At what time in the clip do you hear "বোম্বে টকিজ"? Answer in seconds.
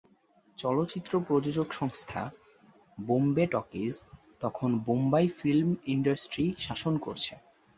2.97-3.93